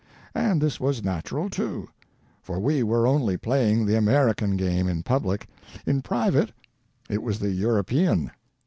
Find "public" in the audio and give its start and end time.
5.03-5.45